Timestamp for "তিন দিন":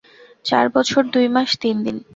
1.61-1.97